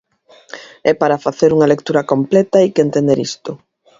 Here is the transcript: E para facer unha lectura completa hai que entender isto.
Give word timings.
E 0.89 0.91
para 1.01 1.21
facer 1.25 1.49
unha 1.55 1.71
lectura 1.73 2.07
completa 2.11 2.55
hai 2.59 2.69
que 2.73 2.85
entender 2.87 3.17
isto. 3.29 3.51